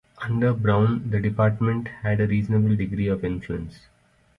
[0.17, 3.85] Under Brown the Department had a reasonable degree of influence.